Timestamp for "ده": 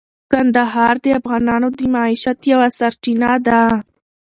3.47-3.61